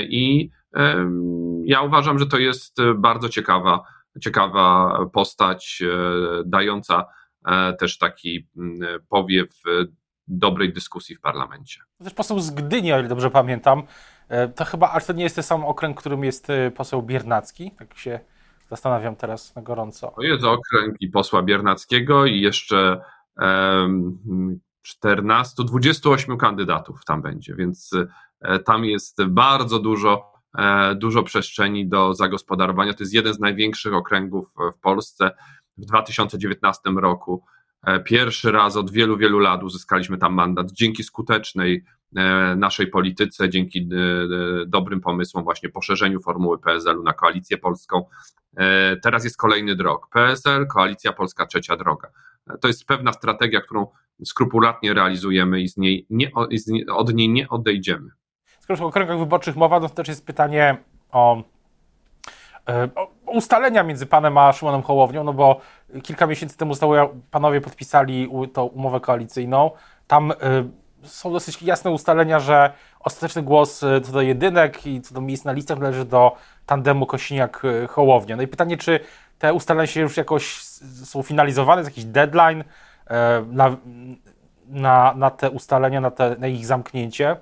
I 0.00 0.50
ja 1.64 1.82
uważam, 1.82 2.18
że 2.18 2.26
to 2.26 2.38
jest 2.38 2.76
bardzo 2.96 3.28
ciekawa, 3.28 3.84
ciekawa 4.20 4.98
postać, 5.12 5.82
dająca 6.46 7.04
też 7.78 7.98
taki 7.98 8.48
powiew 9.08 9.48
dobrej 10.28 10.72
dyskusji 10.72 11.16
w 11.16 11.20
parlamencie. 11.20 11.80
To 11.98 12.04
też 12.04 12.14
poseł 12.14 12.40
z 12.40 12.50
Gdyni, 12.50 12.92
o 12.92 12.98
ile 12.98 13.08
dobrze 13.08 13.30
pamiętam. 13.30 13.82
E, 14.28 14.48
to 14.48 14.64
chyba, 14.64 14.90
ale 14.90 15.00
to 15.00 15.12
nie 15.12 15.22
jest 15.22 15.34
ten 15.34 15.44
sam 15.44 15.64
okręg, 15.64 16.00
którym 16.00 16.24
jest 16.24 16.50
e, 16.50 16.70
poseł 16.70 17.02
Biernacki, 17.02 17.70
tak 17.78 17.98
się 17.98 18.20
zastanawiam 18.70 19.16
teraz 19.16 19.54
na 19.56 19.62
gorąco. 19.62 20.12
To 20.16 20.22
jest 20.22 20.44
okręg 20.44 20.96
i 21.00 21.08
posła 21.08 21.42
Biernackiego 21.42 22.26
i 22.26 22.40
jeszcze 22.40 23.00
um, 23.36 24.60
14, 24.82 25.64
28 25.64 26.38
kandydatów 26.38 27.04
tam 27.04 27.22
będzie, 27.22 27.54
więc 27.54 27.90
e, 28.40 28.58
tam 28.58 28.84
jest 28.84 29.24
bardzo 29.24 29.78
dużo, 29.78 30.34
dużo 30.96 31.22
przestrzeni 31.22 31.88
do 31.88 32.14
zagospodarowania. 32.14 32.94
To 32.94 33.02
jest 33.02 33.14
jeden 33.14 33.34
z 33.34 33.38
największych 33.38 33.94
okręgów 33.94 34.52
w 34.76 34.80
Polsce. 34.80 35.30
W 35.76 35.84
2019 35.84 36.90
roku 36.90 37.44
pierwszy 38.04 38.52
raz 38.52 38.76
od 38.76 38.90
wielu, 38.90 39.16
wielu 39.16 39.38
lat 39.38 39.62
uzyskaliśmy 39.62 40.18
tam 40.18 40.34
mandat 40.34 40.72
dzięki 40.72 41.04
skutecznej 41.04 41.84
e, 42.16 42.56
naszej 42.56 42.86
polityce, 42.86 43.48
dzięki 43.48 43.78
e, 43.78 44.66
dobrym 44.66 45.00
pomysłom, 45.00 45.44
właśnie 45.44 45.68
poszerzeniu 45.68 46.20
formuły 46.20 46.58
PSL-u 46.58 47.02
na 47.02 47.12
koalicję 47.12 47.58
polską. 47.58 48.04
Teraz 49.02 49.24
jest 49.24 49.36
kolejny 49.36 49.76
drog. 49.76 50.08
PSL, 50.08 50.66
koalicja 50.66 51.12
polska, 51.12 51.46
trzecia 51.46 51.76
droga. 51.76 52.08
To 52.60 52.68
jest 52.68 52.84
pewna 52.84 53.12
strategia, 53.12 53.60
którą 53.60 53.86
skrupulatnie 54.24 54.94
realizujemy 54.94 55.60
i 55.60 55.68
z 55.68 55.76
niej 55.76 56.06
nie, 56.10 56.30
od 56.92 57.14
niej 57.14 57.28
nie 57.28 57.48
odejdziemy. 57.48 58.10
Skoro 58.60 58.84
o 58.84 58.88
okręgach 58.88 59.18
wyborczych 59.18 59.56
mowa, 59.56 59.80
to 59.80 59.88
też 59.88 60.08
jest 60.08 60.26
pytanie 60.26 60.76
o 61.12 61.42
E, 61.42 61.63
ustalenia 63.26 63.82
między 63.82 64.06
panem 64.06 64.38
a 64.38 64.52
Szymonem 64.52 64.82
Hołownią, 64.82 65.24
no 65.24 65.32
bo 65.32 65.60
kilka 66.02 66.26
miesięcy 66.26 66.56
temu 66.56 66.74
panowie 67.30 67.60
podpisali 67.60 68.28
tą 68.52 68.64
umowę 68.64 69.00
koalicyjną. 69.00 69.70
Tam 70.06 70.30
e, 70.30 70.34
są 71.02 71.32
dosyć 71.32 71.62
jasne 71.62 71.90
ustalenia, 71.90 72.40
że 72.40 72.72
ostateczny 73.00 73.42
głos 73.42 73.82
e, 73.82 74.00
co 74.00 74.12
do 74.12 74.22
jedynek 74.22 74.86
i 74.86 75.00
co 75.00 75.14
do 75.14 75.20
miejsc 75.20 75.44
na 75.44 75.52
listach 75.52 75.78
należy 75.78 76.04
do 76.04 76.36
tandemu 76.66 77.04
Kosiniak-Hołownia. 77.04 78.36
No 78.36 78.42
i 78.42 78.48
pytanie, 78.48 78.76
czy 78.76 79.00
te 79.38 79.54
ustalenia 79.54 79.86
się 79.86 80.00
już 80.00 80.16
jakoś 80.16 80.62
są 81.04 81.22
finalizowane, 81.22 81.80
jest 81.80 81.90
jakiś 81.90 82.04
deadline 82.04 82.64
na, 83.46 83.76
na, 84.66 85.14
na 85.16 85.30
te 85.30 85.50
ustalenia, 85.50 86.00
na, 86.00 86.10
te, 86.10 86.36
na 86.38 86.46
ich 86.46 86.66
zamknięcie? 86.66 87.36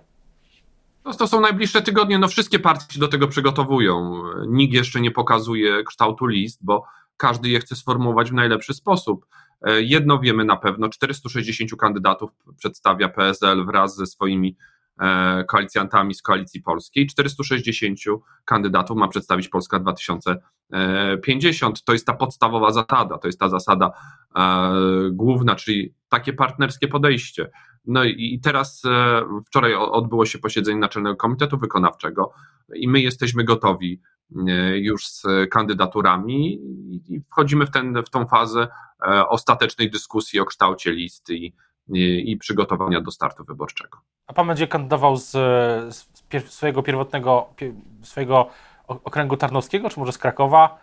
No, 1.04 1.14
to 1.14 1.26
są 1.26 1.40
najbliższe 1.40 1.82
tygodnie, 1.82 2.18
no 2.18 2.28
wszystkie 2.28 2.58
partie 2.58 2.94
się 2.94 3.00
do 3.00 3.08
tego 3.08 3.28
przygotowują. 3.28 4.22
Nikt 4.48 4.74
jeszcze 4.74 5.00
nie 5.00 5.10
pokazuje 5.10 5.84
kształtu 5.84 6.26
list, 6.26 6.58
bo 6.62 6.84
każdy 7.16 7.48
je 7.48 7.60
chce 7.60 7.76
sformułować 7.76 8.30
w 8.30 8.34
najlepszy 8.34 8.74
sposób. 8.74 9.26
E, 9.62 9.82
jedno 9.82 10.18
wiemy 10.18 10.44
na 10.44 10.56
pewno, 10.56 10.88
460 10.88 11.80
kandydatów 11.80 12.30
przedstawia 12.56 13.08
PSL 13.08 13.64
wraz 13.64 13.96
ze 13.96 14.06
swoimi 14.06 14.56
koalicjantami 15.48 16.14
z 16.14 16.22
Koalicji 16.22 16.62
Polskiej. 16.62 17.06
460 17.06 17.98
kandydatów 18.44 18.96
ma 18.96 19.08
przedstawić 19.08 19.48
Polska 19.48 19.78
2050. 19.78 21.84
To 21.84 21.92
jest 21.92 22.06
ta 22.06 22.14
podstawowa 22.14 22.70
zasada, 22.70 23.18
to 23.18 23.28
jest 23.28 23.40
ta 23.40 23.48
zasada 23.48 23.92
główna, 25.10 25.54
czyli 25.54 25.94
takie 26.08 26.32
partnerskie 26.32 26.88
podejście. 26.88 27.50
No 27.84 28.04
i 28.04 28.40
teraz 28.42 28.82
wczoraj 29.46 29.74
odbyło 29.74 30.26
się 30.26 30.38
posiedzenie 30.38 30.78
Naczelnego 30.78 31.16
Komitetu 31.16 31.58
Wykonawczego 31.58 32.32
i 32.74 32.88
my 32.88 33.00
jesteśmy 33.00 33.44
gotowi 33.44 34.00
E, 34.48 34.78
już 34.78 35.06
z 35.06 35.26
kandydaturami 35.50 36.58
i 37.08 37.20
wchodzimy 37.20 37.66
w, 37.66 37.70
ten, 37.70 38.02
w 38.06 38.10
tą 38.10 38.26
fazę 38.26 38.68
e, 39.06 39.28
ostatecznej 39.28 39.90
dyskusji 39.90 40.40
o 40.40 40.44
kształcie 40.44 40.92
listy 40.92 41.34
i, 41.34 41.52
i, 41.88 42.30
i 42.30 42.36
przygotowania 42.36 43.00
do 43.00 43.10
startu 43.10 43.44
wyborczego. 43.44 43.98
A 44.26 44.32
pan 44.32 44.46
będzie 44.46 44.68
kandydował 44.68 45.16
z, 45.16 45.30
z 45.94 46.22
pier 46.28 46.42
swojego 46.42 46.82
pierwotnego, 46.82 47.54
swojego 48.02 48.48
okręgu 48.86 49.36
tarnowskiego, 49.36 49.90
czy 49.90 50.00
może 50.00 50.12
z 50.12 50.18
Krakowa? 50.18 50.78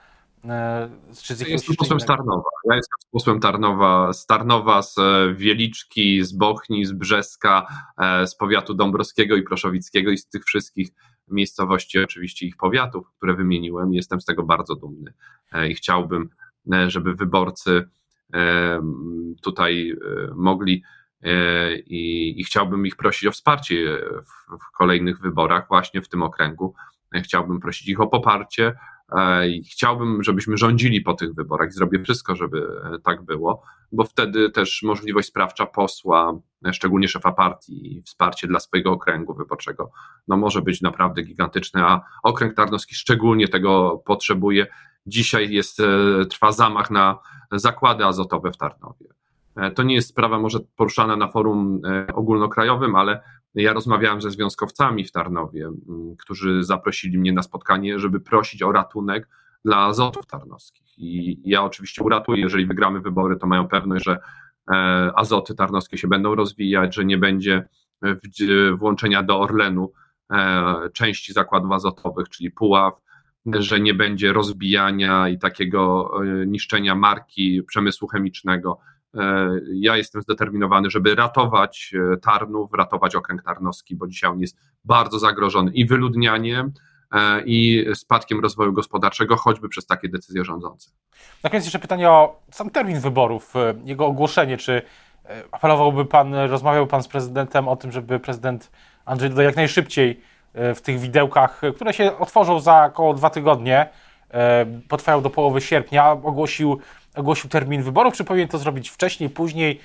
E, 0.45 0.89
czy 1.23 1.35
z 1.35 1.41
ja 1.41 1.47
jestem 1.47 1.75
posłem 1.75 1.99
z 1.99 2.05
Tarnowa. 2.05 2.49
Ja 2.69 2.75
jestem 2.75 2.97
posłem 3.11 3.39
Tarnowa, 3.39 4.13
z 4.13 4.25
Tarnowa, 4.25 4.81
z 4.81 4.95
Wieliczki, 5.35 6.23
z 6.23 6.33
Bochni, 6.33 6.85
z 6.85 6.91
Brzeska, 6.91 7.67
z 8.25 8.35
powiatu 8.35 8.73
dąbrowskiego 8.73 9.35
i 9.35 9.43
proszowickiego 9.43 10.11
i 10.11 10.17
z 10.17 10.27
tych 10.27 10.45
wszystkich 10.45 10.89
miejscowości, 11.31 11.99
oczywiście 11.99 12.45
ich 12.45 12.57
powiatów, 12.57 13.07
które 13.17 13.35
wymieniłem. 13.35 13.93
Jestem 13.93 14.21
z 14.21 14.25
tego 14.25 14.43
bardzo 14.43 14.75
dumny 14.75 15.13
e, 15.51 15.69
i 15.69 15.75
chciałbym, 15.75 16.29
e, 16.73 16.89
żeby 16.89 17.15
wyborcy 17.15 17.89
e, 18.33 18.81
tutaj 19.41 19.95
mogli 20.35 20.83
i, 21.85 22.33
i 22.37 22.43
chciałbym 22.43 22.85
ich 22.85 22.95
prosić 22.95 23.27
o 23.27 23.31
wsparcie 23.31 23.99
w, 24.25 24.57
w 24.67 24.77
kolejnych 24.77 25.19
wyborach, 25.19 25.67
właśnie 25.67 26.01
w 26.01 26.09
tym 26.09 26.23
okręgu. 26.23 26.73
Chciałbym 27.13 27.59
prosić 27.59 27.87
ich 27.87 28.01
o 28.01 28.07
poparcie 28.07 28.75
chciałbym, 29.71 30.23
żebyśmy 30.23 30.57
rządzili 30.57 31.01
po 31.01 31.13
tych 31.13 31.33
wyborach 31.33 31.69
i 31.69 31.71
zrobię 31.71 32.03
wszystko, 32.03 32.35
żeby 32.35 32.67
tak 33.03 33.25
było, 33.25 33.63
bo 33.91 34.03
wtedy 34.03 34.49
też 34.49 34.83
możliwość 34.83 35.27
sprawcza 35.27 35.65
posła, 35.65 36.39
szczególnie 36.71 37.07
szefa 37.07 37.31
partii 37.31 37.97
i 37.97 38.01
wsparcie 38.01 38.47
dla 38.47 38.59
swojego 38.59 38.91
okręgu 38.91 39.33
wyborczego, 39.33 39.91
no 40.27 40.37
może 40.37 40.61
być 40.61 40.81
naprawdę 40.81 41.23
gigantyczne, 41.23 41.83
a 41.83 42.01
okręg 42.23 42.55
tarnowski 42.55 42.95
szczególnie 42.95 43.47
tego 43.47 44.03
potrzebuje. 44.05 44.67
Dzisiaj 45.05 45.51
jest, 45.51 45.79
e, 45.79 46.25
trwa 46.25 46.51
zamach 46.51 46.91
na 46.91 47.19
zakłady 47.51 48.05
azotowe 48.05 48.51
w 48.51 48.57
Tarnowie. 48.57 49.18
E, 49.59 49.71
to 49.71 49.83
nie 49.83 49.95
jest 49.95 50.09
sprawa 50.09 50.39
może 50.39 50.59
poruszana 50.75 51.15
na 51.15 51.27
forum 51.27 51.81
e, 51.85 52.13
ogólnokrajowym, 52.13 52.95
ale 52.95 53.21
ja 53.55 53.73
rozmawiałem 53.73 54.21
ze 54.21 54.31
związkowcami 54.31 55.05
w 55.05 55.11
Tarnowie, 55.11 55.69
którzy 56.19 56.63
zaprosili 56.63 57.17
mnie 57.17 57.33
na 57.33 57.41
spotkanie, 57.41 57.99
żeby 57.99 58.19
prosić 58.19 58.63
o 58.63 58.71
ratunek 58.71 59.27
dla 59.65 59.77
azotów 59.77 60.25
tarnowskich. 60.25 60.99
I 60.99 61.41
ja 61.45 61.63
oczywiście 61.63 62.03
uratuję, 62.03 62.41
jeżeli 62.41 62.65
wygramy 62.65 63.01
wybory, 63.01 63.37
to 63.37 63.47
mają 63.47 63.67
pewność, 63.67 64.05
że 64.05 64.19
e, 64.71 64.75
azoty 65.15 65.55
tarnowskie 65.55 65.97
się 65.97 66.07
będą 66.07 66.35
rozwijać, 66.35 66.95
że 66.95 67.05
nie 67.05 67.17
będzie 67.17 67.67
włączenia 68.77 69.23
do 69.23 69.39
Orlenu 69.39 69.91
części 70.93 71.33
zakładów 71.33 71.71
azotowych, 71.71 72.29
czyli 72.29 72.51
Puław, 72.51 72.93
że 73.45 73.79
nie 73.79 73.93
będzie 73.93 74.33
rozbijania 74.33 75.29
i 75.29 75.39
takiego 75.39 76.11
niszczenia 76.47 76.95
marki 76.95 77.63
przemysłu 77.63 78.07
chemicznego. 78.07 78.79
Ja 79.73 79.97
jestem 79.97 80.21
zdeterminowany, 80.21 80.89
żeby 80.89 81.15
ratować 81.15 81.93
Tarnów, 82.21 82.73
ratować 82.73 83.15
okręg 83.15 83.43
tarnowski, 83.43 83.95
bo 83.95 84.07
dzisiaj 84.07 84.31
on 84.31 84.39
jest 84.39 84.57
bardzo 84.85 85.19
zagrożony 85.19 85.71
i 85.71 85.85
wyludnianiem, 85.85 86.73
E, 87.13 87.41
i 87.45 87.85
spadkiem 87.95 88.39
rozwoju 88.39 88.73
gospodarczego, 88.73 89.35
choćby 89.35 89.69
przez 89.69 89.85
takie 89.85 90.09
decyzje 90.09 90.45
rządzące. 90.45 90.89
Na 91.43 91.49
koniec 91.49 91.65
jeszcze 91.65 91.79
pytanie 91.79 92.09
o 92.09 92.41
sam 92.51 92.69
termin 92.69 92.99
wyborów, 92.99 93.55
e, 93.55 93.73
jego 93.85 94.05
ogłoszenie. 94.05 94.57
Czy 94.57 94.81
e, 95.25 95.43
apelowałby 95.51 96.05
Pan, 96.05 96.33
rozmawiał 96.33 96.87
Pan 96.87 97.03
z 97.03 97.07
prezydentem 97.07 97.67
o 97.67 97.75
tym, 97.75 97.91
żeby 97.91 98.19
prezydent 98.19 98.71
Andrzej 99.05 99.29
Duda 99.29 99.43
jak 99.43 99.55
najszybciej 99.55 100.21
w 100.53 100.81
tych 100.81 100.99
widełkach, 100.99 101.61
które 101.75 101.93
się 101.93 102.17
otworzą 102.17 102.59
za 102.59 102.85
około 102.85 103.13
dwa 103.13 103.29
tygodnie, 103.29 103.89
potrwają 104.89 105.21
do 105.21 105.29
połowy 105.29 105.61
sierpnia, 105.61 106.11
ogłosił, 106.11 106.79
ogłosił 107.15 107.49
termin 107.49 107.83
wyborów, 107.83 108.13
czy 108.13 108.23
powinien 108.23 108.47
to 108.47 108.57
zrobić 108.57 108.89
wcześniej, 108.89 109.29
później, 109.29 109.79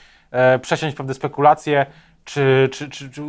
przesiąść 0.63 0.97
pewne 0.97 1.15
spekulacje, 1.15 1.87
czy, 2.25 2.69
czy, 2.73 2.89
czy, 2.91 3.11
czy, 3.11 3.23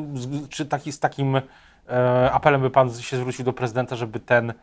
czy 0.50 0.66
taki, 0.66 0.92
z 0.92 1.00
takim 1.00 1.42
E, 1.90 2.32
apelem 2.32 2.62
by 2.62 2.70
pan 2.70 2.94
się 2.94 3.18
zwrócił 3.18 3.46
do 3.46 3.54
prezydenta, 3.54 3.96
żeby 3.96 4.20
ten 4.20 4.50
e, 4.50 4.54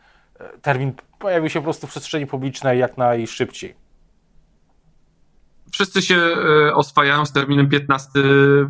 termin 0.61 0.93
pojawił 1.19 1.49
się 1.49 1.59
po 1.59 1.63
prostu 1.63 1.87
w 1.87 1.89
przestrzeni 1.89 2.27
publicznej 2.27 2.79
jak 2.79 2.97
najszybciej? 2.97 3.75
Wszyscy 5.71 6.01
się 6.01 6.15
e, 6.15 6.75
oswajają 6.75 7.25
z 7.25 7.31
terminem 7.31 7.69
15 7.69 8.09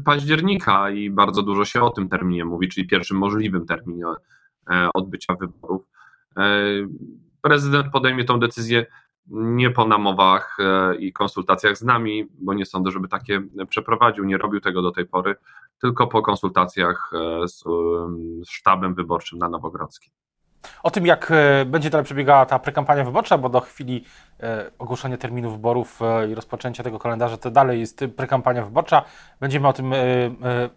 października 0.06 0.90
i 0.90 1.10
bardzo 1.10 1.44
dużo 1.44 1.66
się 1.66 1.82
o 1.82 1.90
tym 1.90 2.10
terminie 2.10 2.46
mówi, 2.46 2.70
czyli 2.70 2.88
pierwszym 2.88 3.18
możliwym 3.18 3.66
terminie 3.66 4.06
odbycia 4.94 5.36
wyborów. 5.36 5.82
Prezydent 7.42 7.92
podejmie 7.92 8.24
tą 8.24 8.40
decyzję 8.40 8.86
nie 9.28 9.70
po 9.70 9.86
namowach 9.86 10.58
e, 10.60 10.96
i 10.96 11.14
konsultacjach 11.14 11.78
z 11.78 11.82
nami, 11.82 12.28
bo 12.40 12.54
nie 12.54 12.66
sądzę, 12.66 12.92
żeby 12.92 13.08
takie 13.08 13.42
przeprowadził, 13.70 14.26
nie 14.26 14.38
robił 14.38 14.62
tego 14.62 14.82
do 14.82 14.92
tej 14.92 15.06
pory, 15.06 15.36
tylko 15.82 16.08
po 16.08 16.22
konsultacjach 16.22 17.12
e, 17.14 17.48
z, 17.48 17.64
z 18.44 18.50
sztabem 18.50 18.96
wyborczym 18.96 19.40
na 19.40 19.50
Nowogrodzkiej. 19.50 20.14
O 20.84 20.92
tym, 20.92 21.06
jak 21.06 21.32
e, 21.32 21.66
będzie 21.66 21.90
dalej 21.90 22.06
przebiegała 22.06 22.46
ta 22.46 22.60
prekampania 22.60 23.04
wyborcza, 23.04 23.38
bo 23.38 23.50
do 23.50 23.60
chwili 23.60 24.06
ogłoszenia 24.80 25.18
terminu 25.18 25.52
wyborów 25.52 26.00
i 26.30 26.36
rozpoczęcia 26.36 26.84
tego 26.84 27.00
kalendarza 27.00 27.38
to 27.38 27.52
dalej 27.52 27.80
jest 27.80 28.06
prekampania 28.16 28.66
wyborcza. 28.66 29.04
Będziemy 29.40 29.68
o 29.68 29.74
tym. 29.74 29.94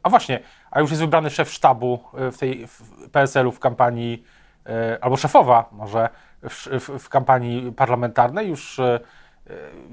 A 0.02 0.10
właśnie, 0.10 0.40
a 0.70 0.80
już 0.80 0.90
jest 0.90 1.02
wybrany 1.02 1.30
szef 1.30 1.50
sztabu 1.50 2.00
w 2.12 2.38
tej 2.38 2.66
PSL-u 3.12 3.52
w 3.52 3.60
kampanii, 3.60 4.24
albo 5.00 5.16
szefowa 5.16 5.68
może 5.72 6.08
w, 6.42 6.88
w, 6.98 7.08
kampanii 7.08 7.72
parlamentarnej? 7.72 8.48
Już 8.48 8.78
e, 8.78 9.00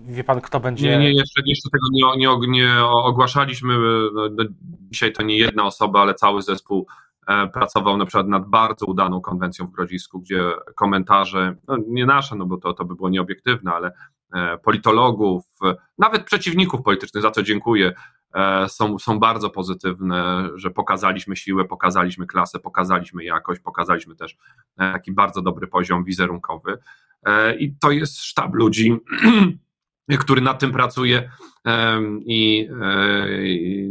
wie 0.06 0.24
pan, 0.24 0.42
kto 0.42 0.60
będzie. 0.60 0.90
Nie, 0.90 0.98
nie 0.98 1.14
jeszcze, 1.14 1.42
jeszcze 1.46 1.70
tego 1.70 1.88
nie, 1.92 2.28
nie, 2.28 2.48
nie 2.48 2.84
ogłaszaliśmy. 2.86 3.78
No, 4.14 4.44
dzisiaj 4.92 5.14
to 5.14 5.24
nie 5.24 5.38
jedna 5.38 5.64
osoba, 5.64 6.02
ale 6.02 6.14
cały 6.14 6.42
zespół 6.42 6.88
e, 7.28 7.48
pracował 7.48 7.98
na 7.98 8.06
przykład 8.06 8.28
nad 8.28 8.50
bardzo 8.50 8.86
udaną 8.86 9.22
konwencją 9.22 9.68
w 9.68 9.72
Grodzisku, 9.72 10.20
gdzie 10.20 10.44
komentarze, 10.76 11.56
no 11.68 11.78
nie 11.88 12.06
nasze, 12.06 12.36
no 12.36 12.46
bo 12.46 12.58
to, 12.58 12.74
to 12.74 12.86
by 12.86 12.96
było 12.96 13.10
nieobiektywne, 13.10 13.72
ale 13.72 13.92
e, 14.34 14.58
politologów, 14.58 15.46
nawet 15.98 16.24
przeciwników 16.24 16.82
politycznych, 16.82 17.24
za 17.24 17.32
co 17.32 17.44
dziękuję, 17.44 17.94
E, 17.94 18.23
są, 18.68 19.00
są 19.00 19.20
bardzo 19.20 19.50
pozytywne, 19.50 20.50
że 20.56 20.72
pokazaliśmy 20.72 21.36
siłę, 21.36 21.66
pokazaliśmy 21.66 22.28
klasę, 22.28 22.60
pokazaliśmy 22.60 23.24
jakość, 23.24 23.62
pokazaliśmy 23.62 24.16
też 24.16 24.38
e, 24.78 24.94
taki 24.94 25.12
bardzo 25.12 25.42
dobry 25.42 25.68
poziom 25.68 26.04
wizerunkowy. 26.04 26.78
E, 27.26 27.56
I 27.56 27.76
to 27.76 27.92
jest 27.92 28.24
sztab 28.24 28.56
ludzi, 28.56 28.98
który 30.20 30.42
nad 30.42 30.60
tym 30.60 30.72
pracuje 30.72 31.32
i 32.26 32.70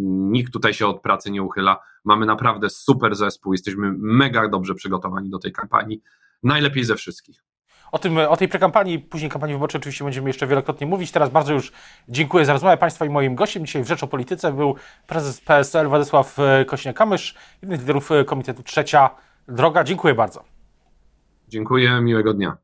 nikt 0.03 0.53
tutaj 0.53 0.75
się 0.75 0.87
od 0.87 1.03
pracy 1.03 1.31
nie 1.31 1.43
uchyla. 1.43 1.81
Mamy 2.05 2.27
naprawdę 2.27 2.71
super 2.71 3.15
zespół, 3.15 3.53
jesteśmy 3.53 3.95
mega 3.99 4.49
dobrze 4.49 4.75
przygotowani 4.75 5.31
do 5.31 5.39
tej 5.39 5.53
kampanii, 5.53 6.03
najlepiej 6.43 6.85
ze 6.85 6.97
wszystkich. 6.97 7.43
O, 7.93 7.99
tym, 7.99 8.19
o 8.19 8.37
tej 8.37 8.49
prekampanii, 8.49 8.99
później 8.99 9.31
kampanii 9.31 9.55
wyborczej 9.55 9.79
oczywiście 9.79 10.05
będziemy 10.05 10.29
jeszcze 10.29 10.47
wielokrotnie 10.47 10.87
mówić. 10.87 11.13
Teraz 11.13 11.31
bardzo 11.31 11.53
już 11.53 11.73
dziękuję 12.09 12.45
za 12.45 12.53
rozmowę 12.53 12.77
Państwa 12.77 13.05
i 13.05 13.11
moim 13.11 13.35
gościem. 13.35 13.67
Dzisiaj 13.67 13.83
w 13.85 13.87
Rzecz 13.87 14.03
o 14.03 14.07
Polityce 14.07 14.53
był 14.53 14.75
prezes 15.07 15.41
PSL 15.41 15.89
Władysław 15.89 16.39
e, 16.39 16.65
Kośniak-Kamysz, 16.65 17.35
jeden 17.63 17.79
z 17.79 17.81
liderów 17.81 18.13
e, 18.13 18.25
Komitetu 18.25 18.63
Trzecia 18.63 19.11
Droga. 19.49 19.85
Dziękuję 19.85 20.15
bardzo. 20.15 20.45
Dziękuję, 21.49 22.01
miłego 22.01 22.35
dnia. 22.35 22.57